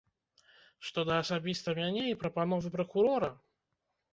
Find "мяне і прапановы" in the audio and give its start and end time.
1.81-2.67